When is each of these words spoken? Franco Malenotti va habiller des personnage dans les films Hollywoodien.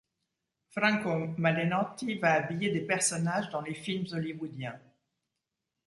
Franco 0.77 1.17
Malenotti 1.37 2.15
va 2.15 2.33
habiller 2.33 2.71
des 2.71 2.81
personnage 2.81 3.51
dans 3.51 3.61
les 3.61 3.75
films 3.75 4.07
Hollywoodien. 4.11 4.79